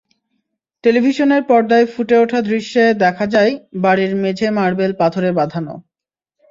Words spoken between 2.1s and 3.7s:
ওঠা দৃশ্যে দেখা যায়,